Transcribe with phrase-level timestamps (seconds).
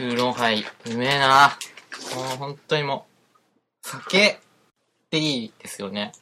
[0.00, 1.58] ウーロンハイ、うめえな
[2.16, 3.06] もう本当にも
[3.84, 4.36] う、酒っ
[5.10, 6.12] ていいですよね。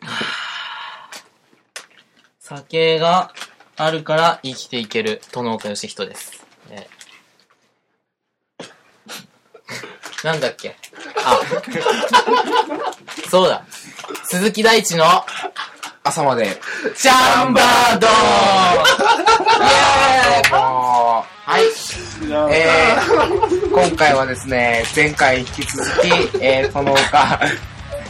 [2.40, 3.32] 酒が
[3.76, 6.44] あるから生きていける、殿岡義人です。
[6.70, 6.88] え
[10.26, 10.74] なんだっけ？
[11.24, 11.38] あ、
[13.30, 13.64] そうだ。
[14.24, 15.04] 鈴木大地の
[16.04, 16.60] 朝まで。
[16.96, 18.12] チャンバードーイ
[19.64, 21.64] エーイもはい。
[21.64, 21.70] う
[22.52, 26.08] えー、今回はですね、前回引き続き、
[26.40, 27.40] えー、その他、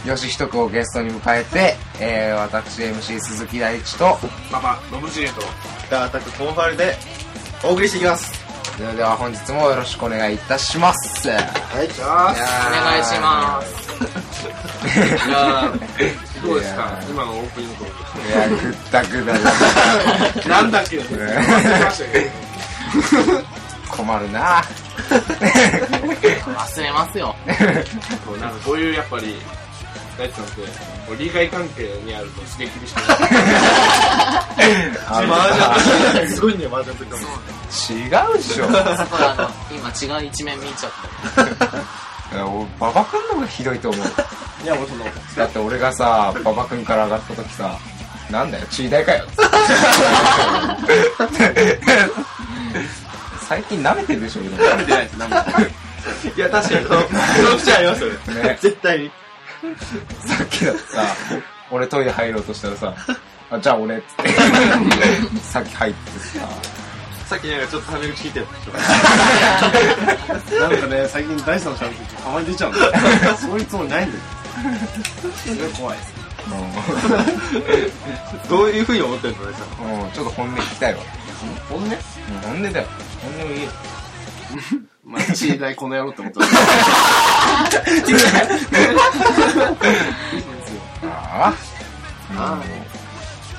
[0.05, 4.19] 吉人くんをゲストに迎えて、えー、私 MC 鈴木大地と、
[4.51, 5.43] パパ、ノブジネと、
[5.91, 6.95] ダータクコンファルで
[7.65, 8.43] お送りしていきます。
[8.77, 11.29] それでは本日もよろしくお願いいたします。
[11.29, 11.37] は
[11.83, 13.63] い、じゃあいやお願いしま
[16.23, 16.32] す。
[16.45, 16.99] いやーどうですか？
[17.09, 19.35] 今のオープニングトーいや、ぐったぐだ
[20.43, 20.49] ク。
[20.49, 20.99] なんだっけ？
[20.99, 23.43] 忘れましたけど。
[23.91, 24.63] 困るな
[25.11, 27.35] 忘れますよ。
[28.25, 29.37] そうなんかこういうやっぱり、
[30.19, 30.63] 大地さんって、
[31.19, 33.25] 利害関係にあるとすげえ厳しくなる。
[35.09, 35.23] 麻
[36.15, 37.29] 雀すごいんだよ、麻雀とかも。
[37.91, 38.65] 違うでしょ。
[39.71, 40.93] 今違う一面見ちゃっ
[41.67, 41.77] た。
[42.37, 44.07] いや俺馬場君の方がひどいと思う。
[44.63, 45.05] いや、もうその、
[45.37, 47.79] だって俺がさ、馬場君から上がった時さ、
[48.31, 49.25] なんだよ、チー大かよ。
[53.49, 55.37] 最近舐めてるでしょ、俺食べてないです、生
[56.37, 57.09] いや、確かに、その、そ
[57.51, 58.17] の口ありますよね。
[58.43, 59.11] ね絶対に。
[60.27, 61.05] さっきだってさ、
[61.71, 62.95] 俺トイレ入ろうとしたらさ、
[63.51, 64.33] あ、じゃあ俺っつって、
[65.43, 66.49] さっき入ってさ、
[67.27, 68.47] さっきなんかちょっとタメ口聞いてる
[70.61, 72.93] なんかね、最近大地さんの喋っててたまに出ちゃうんだよ。
[73.37, 74.25] そういうつもりないんだよ。
[75.37, 76.13] すごい怖いです。
[78.51, 79.39] どういう風に思ってるの？
[80.13, 81.01] ちょっと本音聞きたいわ。
[81.69, 81.85] 本音？
[81.85, 81.91] うん
[82.41, 82.87] 本音だよ。
[83.23, 83.69] 本音を言え。
[85.05, 86.47] まあ、チー大この野郎って思ってる。
[91.05, 91.55] ああ。
[92.37, 92.63] あ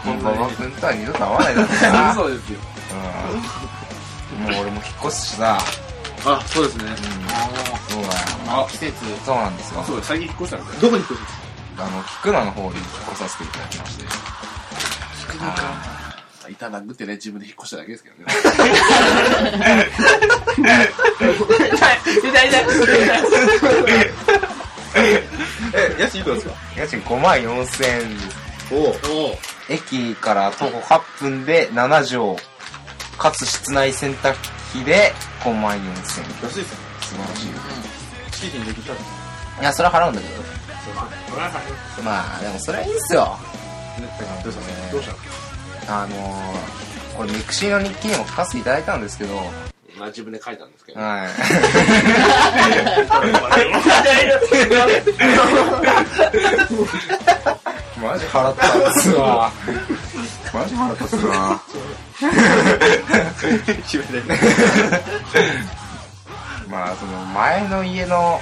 [0.03, 2.12] もう、馬場君とは二度と会わないだろうな。
[2.12, 2.59] 嘘ですよ。
[4.38, 4.53] うん。
[4.53, 5.58] もう俺も引っ越すしさ、
[6.25, 6.86] あ、そうですね。
[7.90, 8.13] そうだよ。
[8.48, 8.94] あ、季節。
[9.26, 9.86] そうなんですよあ、。
[9.86, 10.02] そう。
[10.04, 11.36] 最近引っ越したんですどこに引っ越すんです
[11.78, 11.86] か？
[11.86, 12.78] あの、菊名の方に引っ
[13.12, 14.06] 越させていただきまして。
[15.22, 15.94] 菊名か。
[16.50, 18.26] いただくってね、自分で引っ越しただけですけどね。
[24.96, 26.54] え、家賃いくらですか？
[26.78, 28.38] 家賃5万4千円です。
[28.74, 28.75] お
[29.31, 29.38] お
[29.70, 32.38] 駅から徒歩8分で7畳、
[33.18, 34.36] かつ室内洗濯
[34.74, 36.30] 機で5万4千円。
[36.44, 36.78] 安いですね。
[37.02, 37.48] 素晴らしい
[38.48, 38.52] よ。
[38.52, 38.96] 敷金できたい
[39.64, 40.34] や、それは払うんだけど。
[42.04, 43.38] まあ、でもそれはいいっすよ。
[44.44, 45.08] どうしたのどうし
[45.86, 49.48] たのあのー、これ mixi の日記にも書かせていただいたんですけど、はい。
[49.98, 51.00] まあ自分で書いたんですけど。
[51.00, 51.28] マ
[58.18, 59.52] ジ腹立つわ。
[60.54, 61.62] マジ腹立つわ。
[63.88, 64.34] 決めて。
[66.73, 68.39] まあ、その前の家の、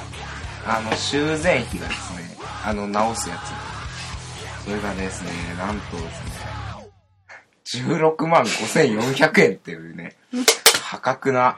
[0.66, 4.64] あの、修繕費がですね、あの、直すやつ。
[4.64, 10.16] それがですね、なんとですね、16万5400円っていうね、
[10.82, 11.58] 破格な。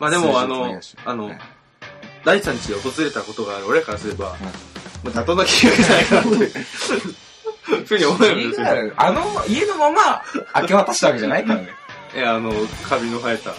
[0.00, 1.38] まあでも、あのあのね、
[2.24, 4.36] 大地さん家を訪れたことがある俺からすれば、
[5.04, 6.28] まあ妥当な金額じゃないかなって
[7.86, 8.66] ふうに思えるんですよ。
[8.96, 10.22] あの家のまま
[10.60, 11.68] 明け渡したわけじゃないからね。
[12.14, 12.52] いや、あの、
[12.88, 13.52] カビの生えた、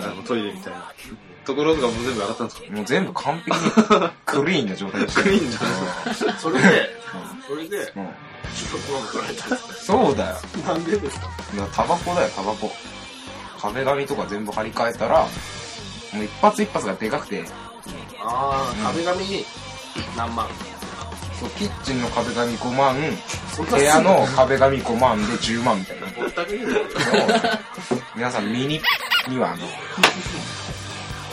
[0.00, 0.92] あの、トイレみたいな。
[1.44, 2.72] ところとかも全部上がったんですか？
[2.72, 3.70] もう全部完璧に
[4.24, 6.38] クリーンな状態でしたよクリーンじゃん。
[6.38, 6.90] それで、
[7.48, 8.10] それで、うんうん
[8.52, 10.36] 16万取られたんですそうだよ。
[10.64, 11.26] かなんでですか？
[11.54, 12.70] いやタバコだよ、タバコ。
[13.60, 17.44] 壁紙とか全部張り替えたら、もう一発一発がでかくて、
[18.22, 19.44] ああ、壁紙に
[20.16, 20.46] 何万？
[21.42, 22.94] そうキッチンの壁紙5万、
[23.68, 26.06] 部屋の壁紙5万で10万みたいな。
[28.14, 28.80] 皆さんミニ
[29.26, 29.66] にはあの、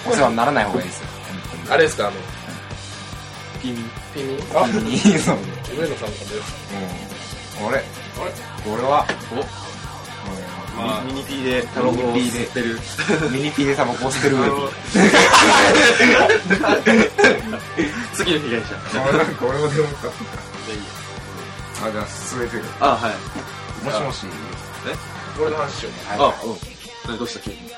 [0.08, 1.08] お世話にならない方がいいですよ。
[1.70, 2.16] あれですか、あの、
[3.62, 4.82] ピン、ピンあ、ミ。
[4.94, 5.38] ニそう。
[5.80, 6.14] 上野さんか
[7.62, 7.68] うん。
[7.68, 7.84] あれ？
[8.66, 9.42] 俺は、おま
[10.82, 12.80] あミニピーでタバコを吸ってる。
[13.32, 14.38] ミニピーでタバコを捨てる。
[18.14, 18.76] 次の被害者。
[19.02, 20.02] あ、なんか俺もでもか。
[20.04, 20.12] じゃ
[20.70, 20.84] あいいよ。
[21.86, 22.64] あ、じゃあ進めてくる。
[22.80, 23.14] あ、はい。
[23.86, 24.26] もしもし。
[25.40, 25.94] 俺の話しよう。
[26.10, 26.56] はいあ、うん。
[27.06, 27.40] それどうした？
[27.42, 27.58] 急に。
[27.70, 27.78] ま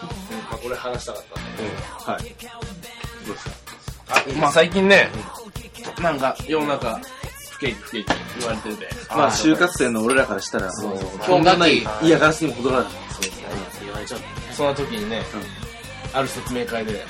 [0.53, 1.63] あ、これ話したかったんで。
[1.63, 1.69] うん。
[2.13, 2.23] はい。
[3.27, 4.39] どうした？
[4.39, 5.09] まあ最近ね、
[6.01, 6.99] なんか世の中、
[7.61, 8.89] 不景気不景気言われてて。
[9.09, 12.87] まあ、就活生の俺らからしたら、そうそう今日がない嫌がらせにも程がある。
[13.11, 13.45] そうですね。
[13.83, 14.31] 言われちゃったね。
[14.53, 15.21] その時にね、
[16.13, 17.05] ある説明会で、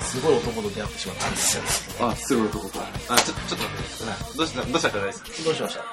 [0.00, 1.62] すごい男と出会ってしまったんですよ。
[2.06, 2.80] あ、すごい男か。
[3.08, 3.76] あ、ちょ、ちょっと待っ
[4.32, 4.36] て。
[4.36, 5.84] どうした、どうしたかないですかどうしました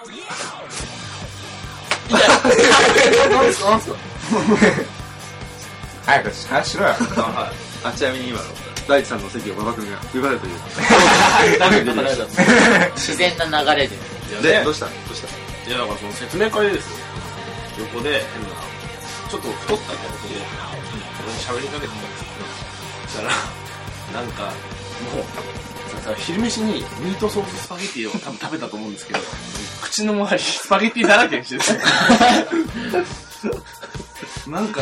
[6.06, 6.96] 早く話しろよ。
[7.84, 8.46] あ、ちなみに今の、
[8.88, 10.60] 大地さんの席を馬場君が奪われたという。
[12.96, 13.98] 自然な流れで。
[14.42, 14.86] で、どうした？
[14.86, 15.28] どうした？
[15.70, 16.98] いや、だからその説明会でですよ。
[17.80, 18.50] 横で、変な、
[19.30, 20.36] ちょっと太ったみたいな子で、
[21.26, 22.28] 俺に喋りかけてたんですよ。
[23.08, 24.50] そしたら、なんか、も
[25.22, 25.24] う、
[26.04, 29.20] さ昼飯にミートソーススパゲッティを多分食べたと思うんですけど、
[29.82, 31.64] 口の周りスパゲッティだらけにしてて、
[34.48, 34.82] なんか、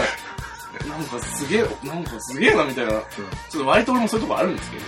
[0.87, 3.03] なんかすげえ、なんかすげえなみたいな、ちょっ
[3.51, 4.83] と割と俺もそういうとこあるんですけど、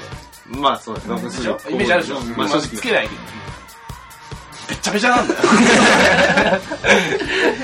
[0.59, 1.15] まあ、そうですね。
[1.69, 2.61] イメージあるでしょまあ、まあ、正直。
[2.77, 3.21] つけないけど。
[4.67, 5.39] べっちゃべちゃなんだよ。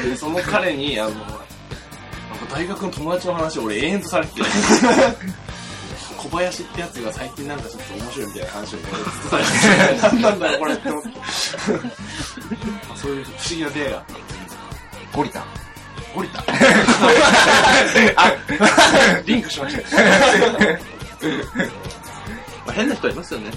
[0.10, 1.36] でその彼に、あの、なんか
[2.52, 4.42] 大学の友達の話を俺延々とされてて、
[6.18, 9.58] 小林ってやつが最近なんかちょっと面白いみたいな話を俺ずっとされてて、
[10.02, 11.10] 何なんだろうこれって思って。
[12.96, 15.18] そういう不思議な出会いがあった。
[15.18, 15.44] ゴリタ。
[16.14, 16.44] 降りた。
[18.16, 18.32] あ、
[19.26, 19.98] リンクしました。
[19.98, 20.06] ま
[22.68, 23.52] あ、変な人はいますよね。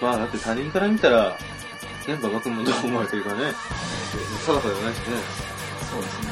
[0.00, 1.36] まあ、だって他人から見たら、
[2.06, 3.52] ね、馬場君もどう思われてるかね、
[4.44, 5.04] 定かではないしね。
[5.90, 6.28] そうですね。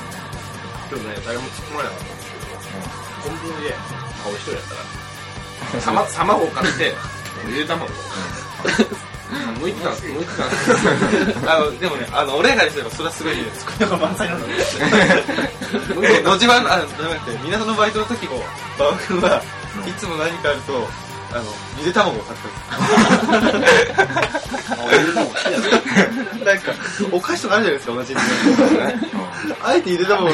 [0.90, 3.74] でもね、誰も突っ込まれなかったんですけど、コンビニで
[4.22, 4.60] 顔一人やっ
[5.70, 6.94] たら、さま、卵を買って、
[7.48, 7.88] ゆで卵を。
[9.60, 10.56] 向いてたんです向いてたんで
[11.34, 14.54] すあの、でもね、あの、俺らにすればそれはすごいね、ツッコミが満載なんだね。
[16.22, 18.42] 野島の、あの、じゃなくて、港のバイトの時も、
[18.78, 19.42] 馬場君は
[19.86, 20.86] いつも何かあると、
[21.32, 21.44] あの、
[21.78, 24.52] ゆで卵を買ったんです
[26.44, 26.72] なんか、
[27.10, 28.20] お菓子とかあるじゃないですか、同じに。
[29.62, 30.32] あえてゆで卵を、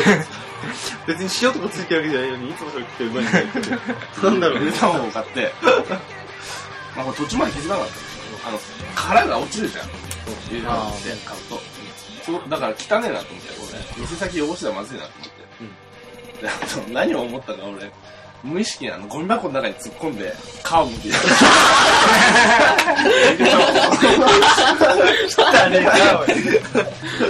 [1.07, 3.47] 別に塩とかついてるわけじゃないのに、いつもそれ食ってうまいんだよ。
[4.23, 4.79] なんだろうねゆで。
[4.79, 5.55] 卵を買って、
[6.97, 8.08] まあ、途中まで気づかなかった
[8.47, 8.59] あの、
[8.95, 9.87] 殻が落ちるじゃん。
[10.51, 11.61] ゆで卵って買うと。
[12.25, 13.49] そうだから汚ねえなと思って、
[13.97, 15.39] 俺、店先汚したらまずいなと思って。
[16.43, 17.91] であと何を思ったか俺、
[18.45, 20.33] 無意識にあのゴミ箱の中に突っ込んで、
[20.65, 21.09] 皮をむいて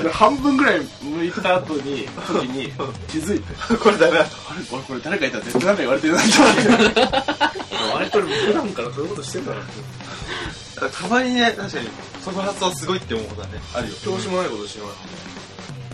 [0.03, 2.73] で半分ぐらい剥いた後に、時に
[3.09, 4.21] 気づいて、これダメだ？
[4.21, 4.29] あれ
[4.73, 6.55] 俺これ誰かいたら絶対なんか言われてるなと思っ
[6.93, 7.00] て。
[7.95, 9.73] 割と俺普段からそういうことしてんだなって。
[10.79, 11.89] たまにね、確かに、
[12.23, 13.95] その発想すごいって思うことはね、あるよ。
[14.03, 14.89] 調子もないことしない。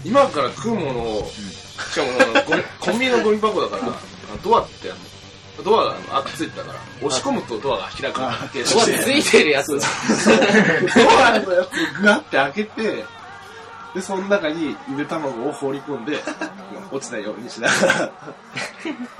[0.04, 3.94] 今から食うものを、しかもあのゴミ コンビニのゴミ箱だから、あの
[4.42, 4.94] ドアってあ
[5.58, 9.68] の、ドアがあのついてたから、押し込むとドアが開くってドアついてるやつ。
[9.68, 9.76] ド
[11.24, 13.04] アのやつグワって開けて、
[13.94, 16.18] で、その中にゆで卵を放り込んで、
[16.90, 18.12] 落ちないようにしながら、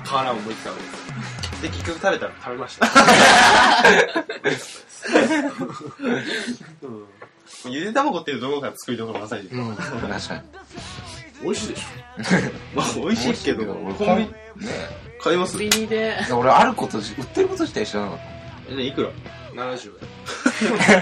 [0.03, 1.61] 殻を剥いてたわけです。
[1.61, 2.31] で、結局食べたの。
[2.43, 2.87] 食べました。
[7.69, 9.47] ゆで卵っていうどこかの作りどころまさに。
[9.47, 9.75] うん。
[9.75, 9.91] 確
[10.27, 10.41] かに。
[11.43, 11.83] 美味しいでし
[12.75, 14.31] まあ、美味しいけど、俺コンビね
[15.21, 15.53] 買います？
[15.53, 18.19] コンビニで、え俺、あることじ、売ってること自体知らなかっ
[18.71, 19.09] え、ね、いくら？
[19.09, 19.11] ょ。
[19.53, 19.91] 70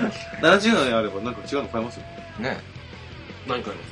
[0.01, 0.11] 円。
[0.41, 2.03] ?70 円あればなんか違うの買えますよ。
[2.37, 2.43] た。
[2.43, 2.59] ね
[3.47, 3.83] 何買いま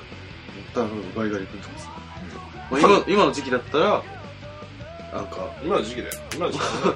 [0.74, 1.89] だからガリガリ君とかさ。
[2.71, 4.03] まあ今今の時期だったら、
[5.13, 6.13] なんか、す今の時期だよ。
[6.33, 6.95] 今の時期だよ。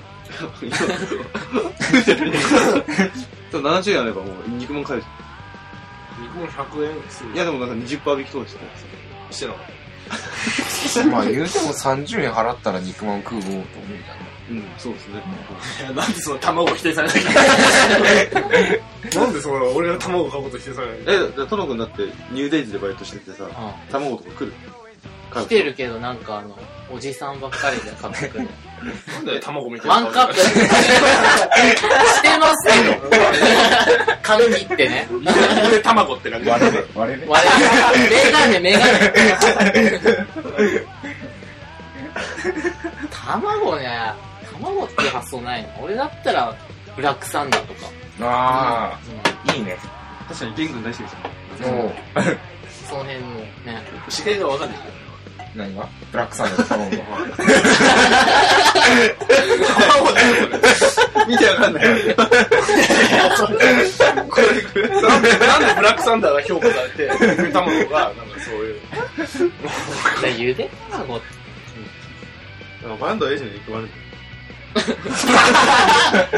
[3.51, 5.05] でも70円あればもう肉もん買える。
[6.21, 7.33] 肉も100円する。
[7.33, 8.87] いやでもなんか20%引きとかしてたんですよ。
[9.31, 9.65] してなかっ
[11.11, 14.57] まあ言うても30円払ったら肉まん食うもんと思うじゃん。
[14.57, 15.23] うん、そうですね。
[15.77, 15.83] た。
[15.83, 17.23] いや、なんでその卵を否定されなきゃい
[19.09, 23.45] け なんでその、俺が卵を買うこと否定されないえ、トノ君だってニューデイズでバイトしててさ、
[23.91, 24.53] 卵とか来る？
[25.33, 26.57] 来てるけどなんかあの、
[26.91, 28.47] おじさんばっかりで買ってくる。
[28.85, 32.95] なんで卵みたいなワンカップしてますけど。
[34.21, 35.07] 缶切ってね。
[35.67, 36.49] 俺卵って感じ。
[36.49, 36.87] 割れる。
[36.95, 37.29] 割れる。
[37.29, 38.95] 割れメガネ、メガネ。
[43.11, 44.13] 卵ね、
[44.53, 46.55] 卵っていう発想ないの俺だったら、
[46.95, 47.91] ブラックサンダーとか。
[48.21, 48.97] あ
[49.47, 49.77] あ、いいね。
[50.27, 51.11] 確かにゲン君大好きです
[51.63, 51.73] よ。
[51.73, 51.93] もう、
[52.87, 53.29] その辺の
[53.65, 53.83] ね。
[54.09, 54.79] 指定がわかんない
[55.55, 55.87] 何が？
[56.11, 56.97] ブラックサンダーと卵が。
[61.27, 61.85] 見てわかんない。
[61.85, 61.89] こ
[64.41, 64.89] れ、これ。
[65.01, 68.81] なんで、なんでブラックサンダーが評価されて、ゆで卵が、なんかそういう。
[70.21, 71.25] でゆで卵って、
[72.99, 73.45] バンドエイジ。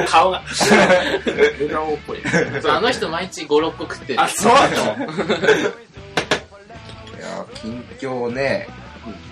[0.07, 0.41] 顔が。
[0.45, 2.19] 笑 顔っぽい。
[2.69, 4.21] あの人毎日5、6個食ってる。
[4.21, 4.69] あ、そうなのい
[7.19, 8.67] や、近況ね。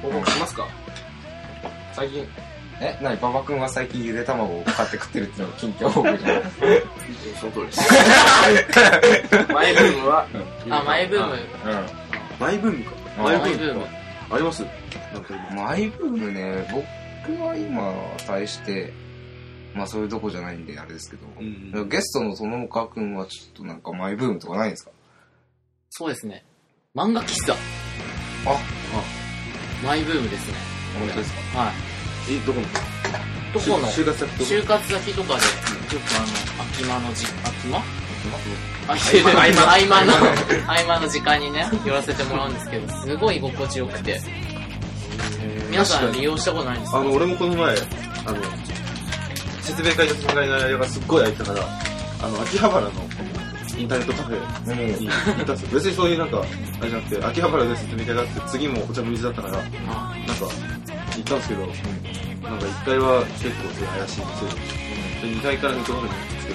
[0.02, 0.68] 報告しますか？
[1.94, 2.28] 最近、
[2.82, 6.44] え、なに、馬場君は最近ゆで卵を買って食ってるっていうのが近況報告じゃない
[7.40, 7.82] その通りです。
[9.54, 10.28] マイブームは、
[10.70, 11.38] あ、マイブーム。
[12.40, 12.92] マイブームか。
[13.18, 13.86] あマイブーム。
[14.32, 14.66] あります？
[15.56, 16.68] マイブームね、
[17.28, 17.94] 僕は今、
[18.28, 18.92] 対して、
[19.74, 24.92] まあそういうとこじゃないんであれですけど、うんゲストの園岡君はちょっとなんかマイブームとかないんですか？
[25.92, 26.44] そうですね。
[26.94, 27.54] 漫画喫茶。
[27.54, 27.58] あ、
[29.84, 30.54] マイブームですね。
[31.00, 31.60] 本当ですか？
[31.60, 31.72] は。
[32.30, 32.34] い。
[32.34, 32.68] え、どこの？
[33.54, 33.88] どこの？
[33.90, 36.28] 就活先就活先とかで、よくあの、
[36.58, 37.84] 空き間のじ、空き間？
[38.88, 38.96] あ、合
[39.86, 40.06] 間？
[40.06, 40.14] の、
[40.68, 41.00] 合間？
[41.00, 44.22] の時間にね、寄らせてもらうんですけど、すごい居心地よくて。
[45.70, 47.00] 皆さん利用したことないんですか？
[47.00, 47.76] あの、俺もこの前、
[48.26, 48.38] あの、
[49.62, 51.68] 説明会と説明会の間がすっごい空いたから、
[52.24, 52.92] あの、秋葉原の
[53.78, 54.78] インターネットカフェうん。
[55.00, 55.70] に行ったんですよ。
[55.74, 56.44] 別にそういうなんか、あ
[56.84, 59.72] れじゃなくて、秋葉原で説明会があって、次もお茶の水だったから、あなんか、
[61.16, 61.72] 行ったんですけど、な
[62.56, 64.52] んか1階は結構すごい怪しい店で、
[65.34, 66.54] で2階から2階まで行ったんですけ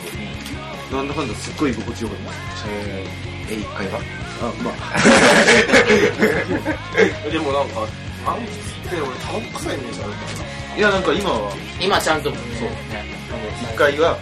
[0.91, 2.39] ど、なんだかんだすっごい居心地よかったです。
[2.69, 4.00] えー、え、一回は？
[4.41, 4.75] あ、まあ、
[7.31, 7.87] でもなんか、
[8.27, 8.39] あんっ
[8.89, 10.45] て俺、タバコ臭いイメージあるからな。
[10.77, 12.41] いやなんか今は、今ちゃんと、そうね。
[13.29, 13.39] あの、
[13.73, 14.19] 1階は、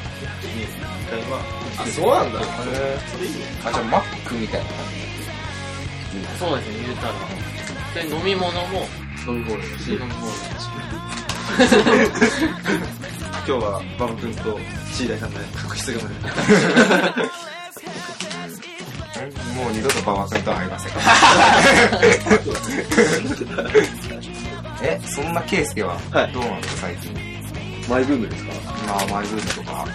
[1.06, 1.40] 2階は、
[1.80, 2.40] あ、そうなんだ。
[2.40, 3.38] えそれいいね。
[3.64, 4.76] ー、あ、じゃあマックみたいな感
[6.38, 7.12] そうですね、言うたら。
[8.02, 8.88] で、飲み物も、
[9.26, 10.68] 飲み放題だし、飲み放題だし。
[13.46, 14.58] 今日は馬場君と
[14.92, 16.14] シーダイさんが確執がまで。
[16.14, 16.20] じ
[19.56, 20.92] もう二度と馬場君とは会いません。
[24.82, 27.14] え、そんなケイスケははいどうなんですか、最近。
[27.88, 28.52] マイブームですか？
[28.86, 29.86] まあ、マイブームとか、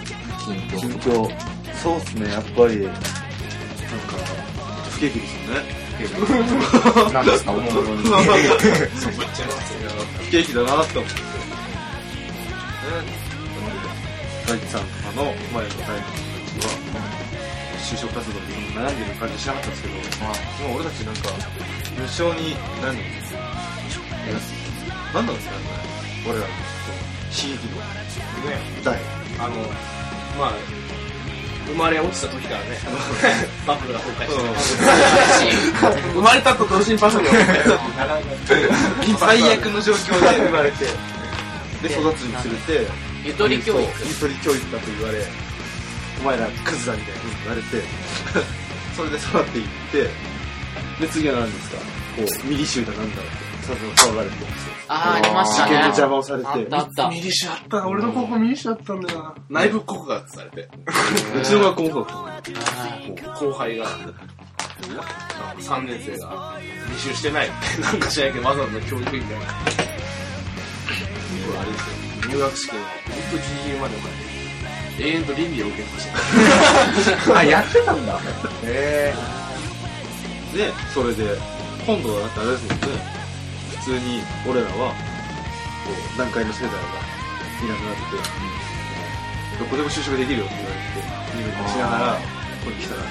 [0.44, 0.90] 近況近。
[1.12, 1.53] 況。
[1.84, 3.04] そうっすね、やっぱり、なんか、
[4.88, 5.60] 不景気ですよね。
[7.12, 8.04] なんですか、おもむろに。
[8.08, 9.90] そこ行っちゃいますよ。
[10.24, 11.20] 不景気だなって思って。
[11.20, 11.28] ね。
[14.48, 16.16] 大地さんとかの前の大学の
[16.48, 16.72] 時は、
[17.84, 20.34] 就職活動で悩んでる感じしなかったんですけど、まあ、
[20.74, 21.28] 俺たちなんか、
[21.98, 22.96] 無償に、何
[25.12, 25.60] 何なんですかね、
[26.24, 27.76] 俺らの悲劇の
[28.48, 28.98] ね、代。
[29.38, 29.60] あの、
[30.40, 30.83] まあ、
[31.66, 32.78] 生まれ落ちた時からね、
[33.66, 34.28] バブルが崩壊
[34.60, 37.64] して、 生まれたと同時にバブルが崩壊
[39.06, 40.84] して、 最悪の状況で生まれて、
[41.82, 42.34] で、育つに
[42.66, 42.86] つれて、
[43.24, 43.90] ゆとり教育。
[44.06, 45.26] ゆとり教育だと言われ、
[46.20, 47.84] お前らクズだみたいに言われて、
[48.96, 50.10] それで育っていって、
[51.00, 51.76] で、次は何ですか？
[52.16, 54.36] こう、ミリ集だなんだって、さ騒がれて、
[54.88, 55.70] あー、ありましたね。
[55.70, 57.08] 受験の邪魔をされて、あったあった。
[57.08, 59.34] ミリシあったな、俺の高校ミリシあったんだよな。
[59.48, 60.68] 内部告発されて、
[61.38, 63.86] うちの学校もそうだったあ後輩が、
[65.58, 66.58] 3年生が
[66.90, 69.40] 履修してないって、なんかしないけどわざわざ教育委員会が。
[71.46, 72.94] これあれですよ、入学試験は、本
[73.30, 73.96] 当ギリギリまで
[74.98, 76.06] 前、永遠と倫理を受けまし
[77.26, 77.38] た。
[77.38, 78.20] あ、やってたんだ。
[78.64, 79.14] へ
[80.54, 81.36] で、それで、
[81.86, 83.13] 今度はだってあれですもんね、
[83.84, 84.96] 普通に俺らは、
[85.84, 91.04] こう、段階の世代がいなくなってて、どこでも就職できるよって言われて、
[91.36, 92.20] 入学しながら、こ
[92.64, 93.02] こに来たら、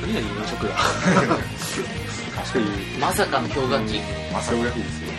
[0.00, 0.74] 何々今職だ。
[0.78, 0.78] っ
[2.52, 3.96] ていう、ー まさかの氷河期。
[3.96, 4.32] ー。
[4.32, 5.10] まさそういうわけですよ。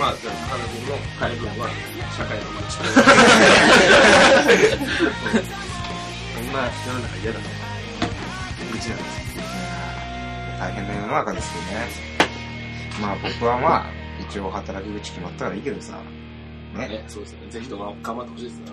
[0.00, 1.68] まあ、じゃあ、彼女の配分は、
[2.16, 2.80] 社会の街。
[6.32, 7.44] こんな世の中嫌だな。
[8.72, 9.36] うちなんです。
[10.58, 12.15] 大変な世の中ですよね。
[13.00, 13.90] まあ僕はまあ、
[14.28, 15.98] 一応働き口決まったからいいけどさ。
[16.74, 16.88] ね。
[16.88, 17.38] ね、そうですね。
[17.50, 18.66] ぜひとも頑張ってほしいですね。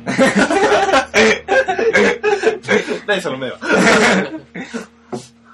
[3.08, 3.58] 何その目は？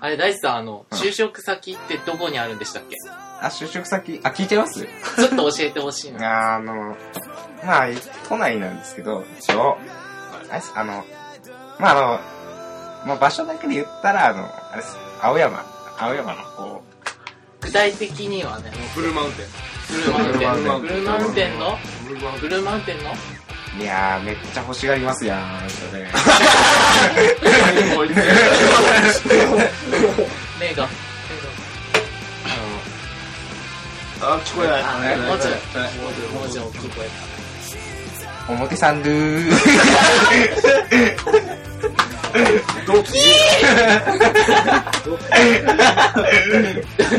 [0.02, 2.96] あれ、大地さん、あの、就職先ってどこにあるんでしたっけ？
[3.42, 4.86] あ、就職先、あ、聞いてます？
[4.86, 6.56] ちょっと教えてほしいな。
[6.56, 6.96] あの、
[7.64, 7.88] まあ、
[8.28, 9.78] 都内なんですけど、一応、
[10.34, 11.06] あれですあの、
[11.80, 12.20] まああの、
[13.08, 15.66] まあ場所だけで言ったら、あの、あれです、青山、
[16.00, 16.82] 青山のこ
[17.62, 19.46] 具体的にはね、ブルーマウンテン。
[19.92, 20.20] ブルーマ
[20.66, 20.82] ウンテン。
[20.82, 21.78] ブブルーマウンテンの？
[22.40, 23.04] ブルーマウンテン。
[23.04, 23.14] のう、
[23.82, 26.08] いやー、めっちゃ欲しがりますやん、それ。
[30.60, 30.88] 目が。
[34.22, 34.84] あ、聞こえない。
[34.84, 34.86] あ、
[35.28, 35.58] もうちょい、は
[35.90, 36.14] いもう
[36.50, 37.12] ちょい大きい声だ。
[38.50, 39.10] 表参道
[42.86, 43.14] 同期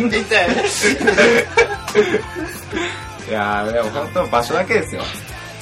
[0.09, 0.55] 出たよね。
[3.29, 5.02] いやー、でも本当場所だけですよ。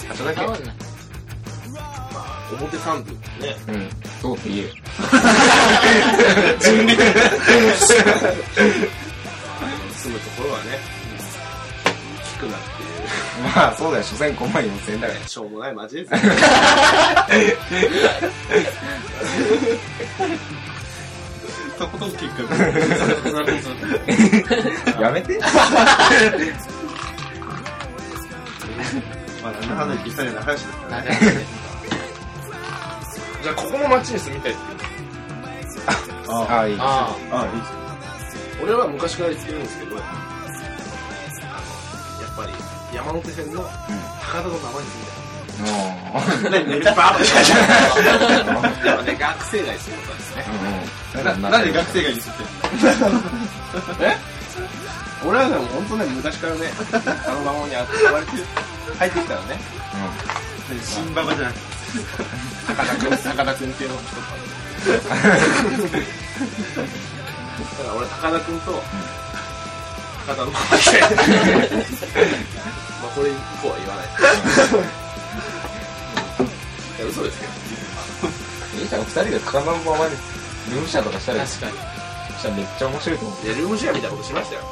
[0.09, 0.53] 場所だけ、ま。
[2.15, 3.19] あ、表参道ね、
[3.69, 3.89] うん。
[4.23, 4.69] そうって言えよ。
[9.99, 10.79] 住むところはね、
[12.37, 12.68] 聞くなって
[13.43, 14.05] まあ、そうだよ。
[14.05, 15.21] 所詮5万4000円だから。
[15.29, 16.19] しょうもない街ですよ。
[21.79, 22.43] とことん結果
[25.01, 25.39] やめて。
[25.39, 25.47] ま
[29.51, 31.19] あ、なんだかんだ言って二人の仲良しですからね。
[33.43, 34.79] じゃあ、ここの街に住みたいっていう。
[36.29, 36.77] あああ、いい。
[36.81, 37.51] ああ、あいい
[38.63, 40.05] 俺は昔から言ってるんですけど、やっ
[42.37, 42.53] ぱり、
[42.95, 45.19] 山手線の高田の名前に住みたい。
[45.59, 50.45] あ何何バーッとね、学生街することですね。
[51.15, 51.23] あ。
[51.23, 52.51] ななんで学生街に住んでる
[55.27, 56.61] 俺はでも本当ね、昔からね、
[57.27, 58.33] あの魔法に憧れて
[58.99, 59.59] 入ってきたらね、
[60.75, 61.67] の新馬場じゃなくて。
[62.69, 64.49] 高田くん、高田くんっていうのが一つある。
[67.59, 68.83] だから俺、高田くんと、
[70.29, 71.01] 高田のままで、
[71.73, 71.89] ま
[73.09, 73.33] あこれ以
[73.63, 74.05] 降は言わない。
[76.99, 77.53] いや、嘘ですけど。
[78.83, 80.11] いいじゃん、二人で高田のままで、
[80.71, 81.73] ルームシェアとかしたら、確かに。
[81.73, 83.45] したらめっちゃ面白いと思う。
[83.47, 84.63] で、ルームシェアみたいなことしましたよ。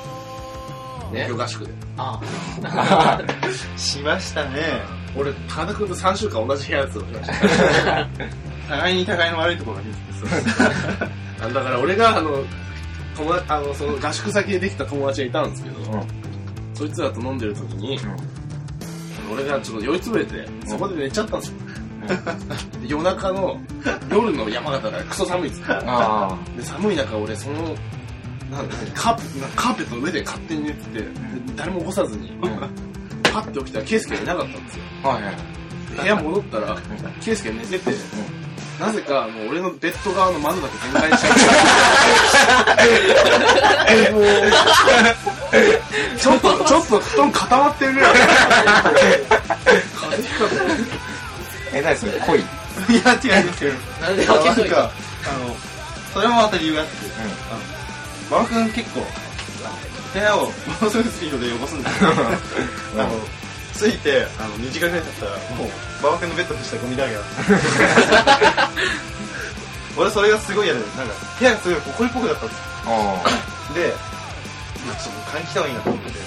[1.12, 1.72] ね合宿で。
[1.96, 2.20] あ
[3.78, 4.82] しましたね。
[5.16, 7.30] 俺、高田くんと3週間同じ部屋で過ごしまし
[7.84, 8.06] た。
[8.68, 12.44] 互いに互いの悪いところが見つけあだから俺が、あの、
[13.16, 16.06] 友達、あの、その合宿先でできた友達がいたんですけど、うん。
[16.74, 18.46] そいつらと飲んでる時に、うん
[19.32, 21.56] 俺がちょっと酔いつぶれて、そこで寝ちゃったんですよ。
[22.80, 23.60] で 夜中の、
[24.08, 25.66] 夜の山形がクソ寒いんですよ。
[25.84, 27.74] あで寒い中俺その、
[28.50, 29.22] なんかカーペ
[29.56, 31.06] カーペットの上で勝手に寝てて、で
[31.56, 32.46] 誰も起こさずに、あ。
[32.46, 32.58] うん。
[33.32, 34.84] パッて起きたらケイスケがいなかったんですよ。
[35.02, 35.34] はいはい。
[35.34, 36.76] で部屋戻ったら、
[37.20, 37.90] ケイスケ寝てて、
[38.80, 41.34] なぜか、もう俺のベッド側の窓だけ全開にしちゃっ
[44.06, 44.12] て。
[44.12, 44.24] もう、
[46.18, 48.12] ちょっと、ちょっと布団固まってるぐらい。
[48.12, 48.24] 風
[50.16, 50.48] 邪ひかっ
[51.72, 52.46] たえ、なにそれ恋いや、
[53.38, 53.72] 違いますよ。
[54.00, 54.90] なんでなん分けといたか、
[55.24, 55.56] あの、
[56.12, 56.92] それもまた理由があって、
[58.30, 59.00] あの、馬場君結構、
[60.12, 60.48] 部屋をも
[60.82, 62.10] のすごいスピードで汚すんですよ。
[62.10, 62.14] あ
[63.04, 63.10] の、
[63.76, 65.68] ついて、あの、2時間ぐらい経ったら、もう、
[66.00, 67.22] 馬場君のベッドの下ゴミだらけだ。
[69.96, 72.64] 俺それがすごい嫌で、なんか、部屋がすごい埃っぽくなったんですよ。
[72.86, 73.24] あ
[73.74, 73.94] で、
[74.86, 76.18] まあちょっと換気した方がいいなと思ってて、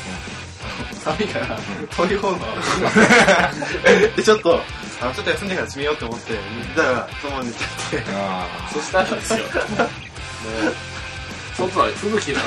[1.04, 1.60] 寒いから、
[1.96, 2.40] こういう方の、
[4.16, 4.62] で、ちょっと、
[5.02, 6.40] あのちょっと休んでから閉めようと思って、寝
[6.76, 8.04] たら、そのまま寝ちゃって、
[8.74, 9.40] そしたらですよ。
[11.60, 12.42] もう、外は吹雪だ。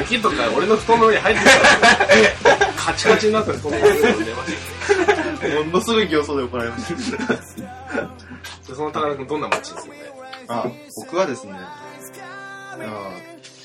[0.00, 5.64] 雪とか俺の布団の上に入ってたら、カチカチになった布団の上に寝ました。
[5.64, 7.34] ものすごい形相で怒られました。
[7.34, 10.12] でその高田君どんな街に住んで
[10.48, 12.76] あ、僕はですね、あ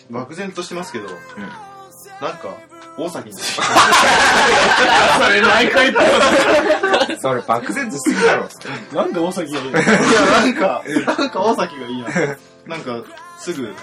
[0.09, 1.07] 漠然としてますけど、
[2.21, 2.55] なんか、
[2.97, 3.35] 大崎に。
[3.35, 3.61] そ
[5.29, 6.11] れ毎回言って
[7.13, 7.17] あ。
[7.19, 8.47] それ漠然としすぎだろ。
[8.93, 9.89] なんで大崎がいいのいや、
[10.25, 10.83] なんか、
[11.17, 12.09] なんか大崎がいいな。
[12.67, 13.03] なんか、
[13.37, 13.73] すぐ、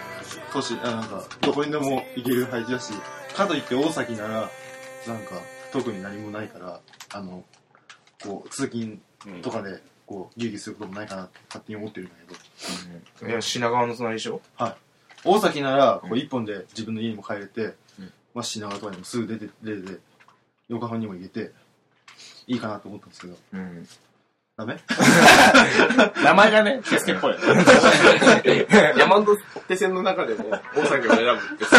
[0.52, 2.92] 都市、あ、なんか、どこにでも行ける配置だし、
[3.34, 4.50] かといって大崎なら、
[5.06, 5.40] なんか、
[5.72, 6.80] 特に何もないから、
[7.12, 7.44] あの、
[8.22, 8.98] こう、通勤
[9.42, 12.14] とかで、こう、ギュギュすることもないかなって勝手に思ってるんだ
[13.20, 14.40] けど、いや、品川の隣でしょ
[15.24, 18.12] 大崎なら、こう、一本で自分の家にも帰れて、うん。
[18.34, 19.98] まあ、品川とかにもすぐ出て、出て、
[20.68, 21.52] 横浜にも行けて、
[22.46, 23.88] いいかなと思ったんですけど、うん。
[24.56, 24.76] ダメ？
[26.22, 27.36] 名前がね、ケスケっぽい。
[28.98, 29.24] 山
[29.66, 30.44] 手線の中でも
[30.76, 31.78] 大崎を選ぶって確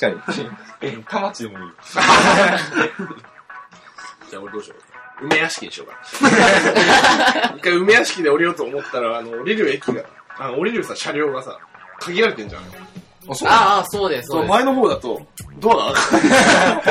[0.00, 1.02] かに。
[1.04, 1.72] 田町でもいい。
[4.30, 4.74] じゃあ俺どうしよ
[5.20, 5.26] う。
[5.26, 5.94] 梅屋敷にしようか
[7.50, 7.54] な。
[7.56, 10.02] 一回梅屋敷で降りようと思ったら、あの、降りる駅が、
[10.38, 11.58] あの、降りるさ、車両がさ、
[12.00, 12.62] 限られてんじゃん。
[13.30, 14.50] あ、そうああ、そうです、そそううです。
[14.50, 15.24] 前の方だと、
[15.58, 16.26] ドアが開か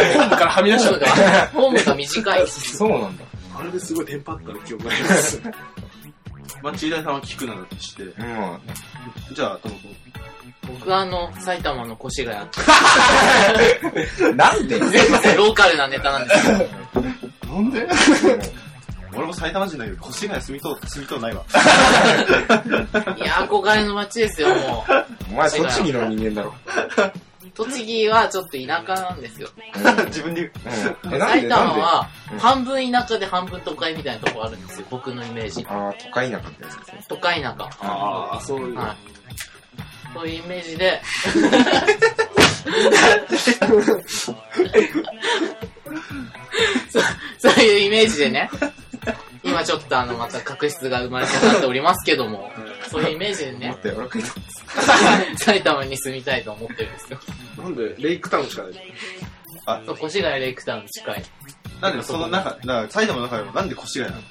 [0.02, 0.14] ない。
[0.14, 1.06] ホームからはみ出しちゃって。
[1.54, 2.48] ホームが短い。
[2.48, 3.26] そうなんだ。
[3.64, 5.42] あれですごいテンパったの記憶があります。
[6.62, 8.14] まあ、千代さんは聞くならとして、うん。
[9.34, 9.94] じゃあ、ともとも。
[10.68, 12.36] 僕はあの、埼玉の越谷。
[14.36, 14.76] なんで？
[14.80, 16.58] すいません、ローカルなネタなんですけど。
[17.54, 17.88] なんで？
[19.16, 21.44] 俺も埼玉人だけど、越谷住みとう、住みとうないわ。
[23.18, 24.86] いや、憧れの街ですよ、も
[25.32, 26.54] お前、栃木の人間だろ。
[27.54, 27.66] う。
[27.66, 29.50] 栃木はちょっと田舎なんですよ。
[30.08, 31.20] 自分で言う。
[31.20, 35.66] 埼玉はうん、半分田舎で半分都会みたいなとこあるんですよ、僕のイメージ。
[35.70, 37.06] ああ、都会田舎ってやつですね。
[37.08, 37.70] 都会田舎。
[37.82, 38.76] ああ、そういう。
[38.76, 38.96] はい。
[40.14, 41.02] そういうイメージで、
[47.64, 48.50] いうイメージでね、
[49.44, 52.52] 今ちょっとあの、また確執が生まれそうになっておりますけども、
[52.90, 54.30] そういうイメージでねもっ、と柔らかいと
[55.44, 57.20] 埼玉に住みたいと思ってるんですよ。
[57.58, 58.74] なんで、レイクタウンしかない
[59.66, 61.24] あ、そう、越谷レイクタウン近い。
[61.82, 64.22] なんでその中、だから埼玉の中でもなんで越谷なの？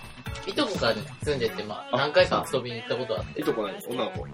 [0.46, 4.26] いとこがね、住んでて、まあ、何回か遊びに行ったことあってい、とこない女の子。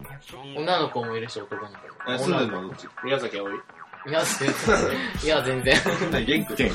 [0.56, 1.78] 女の子もいるし、男の子も。
[2.14, 2.56] え、住んでるの？
[2.58, 2.88] はどっち？
[3.04, 3.52] 宮崎葵？
[4.06, 4.96] いや、全然。
[5.24, 5.76] いや、全然。
[6.10, 6.64] 何、元気？
[6.64, 6.72] 元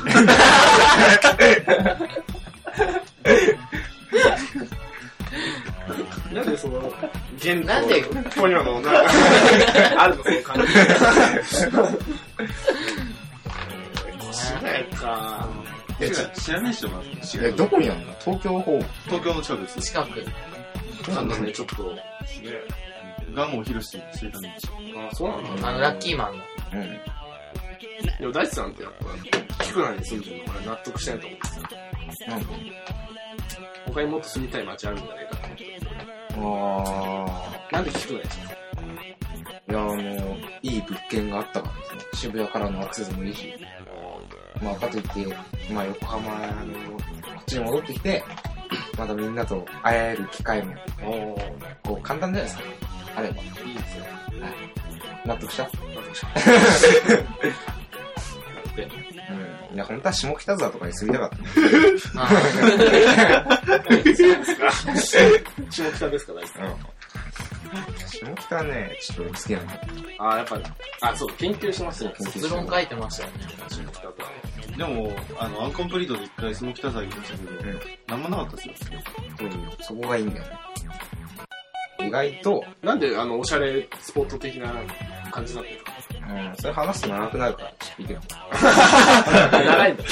[6.33, 6.91] なんでその、
[7.37, 8.03] 現なんで？
[8.35, 9.03] ポニョの、なんか、
[10.03, 10.73] あるの、その感じ。
[14.29, 15.49] 越谷か。
[15.99, 17.57] 気知らない人も知らえ、ない？
[17.57, 18.13] どこにあるの？
[18.19, 18.79] 東京の方。
[19.05, 19.81] 東京の近くです。
[19.81, 21.11] 近く。
[21.11, 22.03] なんだね、ちょっと、ね。
[23.33, 24.71] ガモヒロシ知りたいんです
[25.11, 25.67] あ、そうなんだ。
[25.69, 26.43] あの、ラッキーマンの。
[26.73, 26.99] うん。
[28.19, 29.05] でも大地さんってやっぱ、
[29.63, 32.29] 菊名に住んでるの俺納得してないと思うんですよ。
[32.29, 32.45] なんで？
[33.85, 35.35] 他にもっと住みたい街あるんじゃないか
[36.33, 37.75] と思って。
[37.75, 38.45] あなんで菊名ですか？
[39.67, 39.71] ー。
[39.71, 42.01] いや、あの、いい物件があったからですね。
[42.13, 43.53] 渋谷からのアクセスもいいし。
[44.61, 45.35] まあ、かといって、
[45.73, 47.03] まあ、横浜の、こ
[47.41, 48.23] っちに戻ってきて、
[48.97, 50.73] またみんなと会える機会も、
[51.83, 52.63] こう、簡単じゃないですか。
[53.15, 53.35] あれば。
[53.35, 54.03] いいですよ。
[54.41, 55.27] はい。
[55.27, 55.63] 納得した？
[55.63, 55.69] 納
[56.03, 56.27] 得した。
[59.73, 61.39] いや、本当は下北沢とかに住みたかっ
[62.13, 62.21] た。
[62.23, 62.29] あ
[65.71, 66.65] 下北ですか、大地さん。
[66.65, 66.77] うん。
[68.07, 69.81] 下北はね、ちょっと好きなんだ。
[70.19, 70.59] あ、やっぱ、
[71.01, 72.13] あ、そう、研究しますね。
[72.19, 73.39] 研究卒論書いてましたよね。
[73.69, 74.77] 下北とはね。
[74.77, 77.79] でも、あの、アンコンプリートで一回下北沢行きましたけど、うん。
[78.07, 78.75] なんもなかったですよ。
[79.81, 80.59] そこがいいんだよね。
[82.07, 84.71] 意外と、なんで、あの、おしゃれスポット的な
[85.31, 85.81] 感じになってる
[86.29, 88.21] うん、それ話すと長くなるから、ちょっと聞いてよ。
[88.21, 88.27] か
[89.51, 90.03] 長いんだ。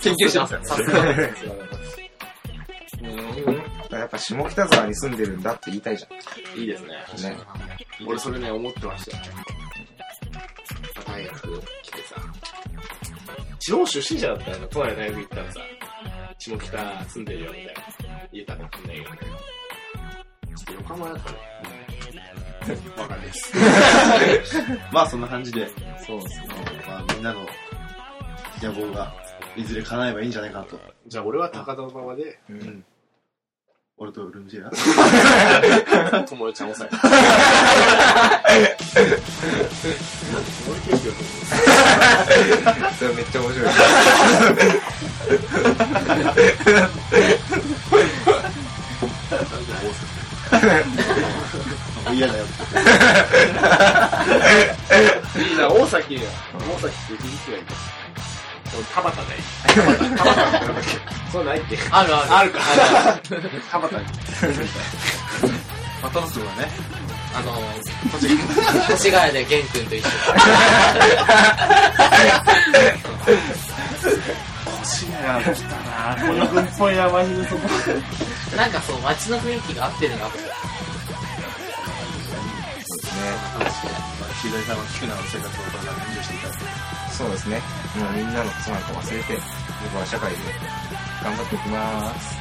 [0.00, 0.60] 研究してますよ。
[0.64, 1.04] さすが。
[3.98, 6.06] やっぱ下北沢に住んでるんだって言いたいじ
[6.56, 7.04] いいですね。
[7.16, 7.22] ゃん。
[7.22, 7.36] ね。
[8.06, 9.22] 俺それね、思ってましたよ。
[11.06, 12.14] 大学来てさ。
[13.58, 15.60] 地方出身者だったら都内の大学行ったらさ、
[16.38, 17.72] 下北住んでるよみたいな。
[18.32, 19.18] 言えたかもしんないけどね。
[20.56, 21.38] ちょっと横浜だったね。
[22.96, 23.52] わかんないです。
[24.92, 25.68] まあそんな感じで、
[26.06, 26.48] そうですね。
[26.86, 27.46] まあみんなの
[28.62, 29.12] 野望が
[29.56, 30.78] いずれ叶えばいいんじゃないかなと。
[31.06, 32.84] じゃあ俺は高田馬場で、うん。
[33.96, 36.90] 俺とルームシェア友よちゃんをさえ。
[42.98, 43.68] それめっちゃ面白い。
[52.12, 52.44] 嫌だよ。
[55.36, 56.20] いいな、大崎や。
[56.54, 57.64] 大崎って響きがいい。
[58.94, 59.36] 田畑ね。
[59.66, 60.16] 田畑。
[60.16, 60.74] 田畑なん。
[60.74, 60.88] だっけ
[61.32, 61.78] そうないって。
[61.90, 62.32] あるある。
[62.36, 62.58] あるか。
[63.70, 64.08] 田畑に。
[66.02, 66.68] またの人がね、
[67.34, 67.52] あの、
[68.94, 70.08] 越谷で玄君と一緒
[74.80, 75.68] 星ヶ谷来た
[76.16, 77.68] なこの君っぽいな、マジでそこ。
[78.56, 78.70] なん。
[78.70, 80.38] かそう、街の雰囲気が合ってるなと。
[80.38, 80.44] そ
[83.20, 83.92] うですね。
[84.40, 86.64] ひがりさんは菊名の生活をこれからエンジョイしていただいて。
[87.12, 87.60] そうですね。
[87.96, 89.38] もうみんなのことなんか忘れて、
[89.84, 90.38] 僕は社会で
[91.22, 92.38] 頑張っていきます。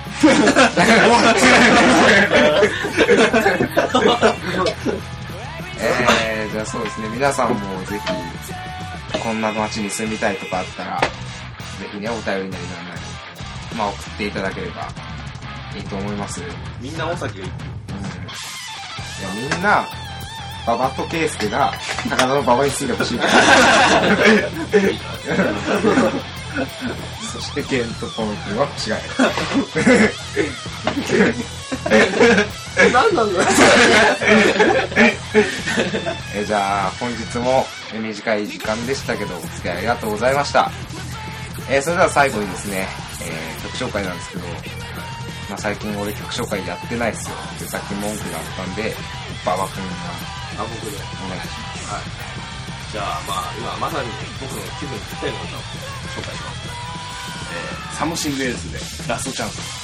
[5.82, 7.10] えー、じゃあそうですね。
[7.10, 11.08] 皆さんもぜひ、こんな街に住みたいとかあったら、ぜ
[11.92, 12.60] ひね、お便りなりなんなり、
[13.78, 14.88] まあ送っていただければ
[15.76, 16.42] いいと思います。
[16.42, 16.48] うん。
[16.48, 17.52] いみんな大崎がいい。
[19.22, 19.86] や、みんな、
[20.68, 21.74] ババとケイスケが、
[22.10, 23.20] 高田の馬場に住んでほしい。
[27.32, 28.94] そして、ケンとポン君は違い。
[32.94, 33.48] 何なんだよ。
[36.36, 40.72] えじゃあ、本日もえ短い時間でしたけど、お付き合いありがとうございました。
[41.70, 42.88] えーそれでは最後にですね、
[43.22, 44.44] えー曲紹介なんですけど、
[45.50, 47.36] まあ、最近俺曲紹介やってないっすよ。
[47.56, 48.96] ってさっき文句があったんで、
[49.46, 50.98] 馬場君があ、僕で。
[51.24, 51.88] お願いします。
[51.88, 52.30] はい。
[52.92, 54.10] じゃあ、まあ、今まさに
[54.42, 55.60] 僕の気分にぴったりの歌を
[56.14, 56.68] 紹介します。
[57.50, 59.79] えー、サムシングエースでラストチャンス。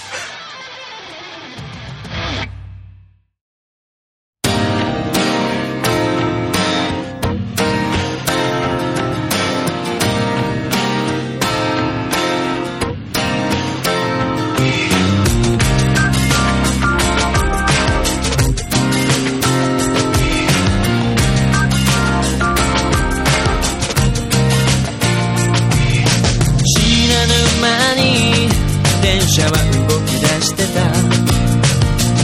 [29.35, 29.59] 車は動
[30.05, 30.79] き出してた。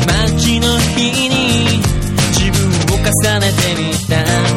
[0.08, 1.36] 街の日に
[2.32, 2.62] 自分
[2.95, 3.04] を重
[3.39, 4.50] ねてみた。